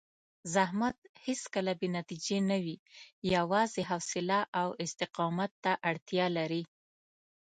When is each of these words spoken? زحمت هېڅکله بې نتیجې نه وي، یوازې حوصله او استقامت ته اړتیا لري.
زحمت 0.53 0.97
هېڅکله 1.25 1.71
بې 1.79 1.87
نتیجې 1.97 2.37
نه 2.49 2.57
وي، 2.63 2.75
یوازې 3.35 3.81
حوصله 3.89 4.39
او 4.61 4.67
استقامت 4.83 5.51
ته 5.63 5.71
اړتیا 5.89 6.25
لري. 6.37 6.63